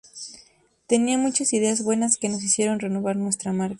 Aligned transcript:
Tenía 0.87 1.19
muchas 1.19 1.53
ideas 1.53 1.83
buenas 1.83 2.17
que 2.17 2.27
nos 2.27 2.41
hicieron 2.41 2.79
renovar 2.79 3.17
nuestra 3.17 3.53
marca. 3.53 3.69